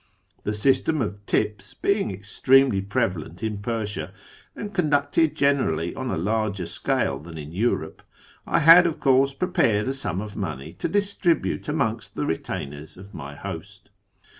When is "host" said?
13.35-13.91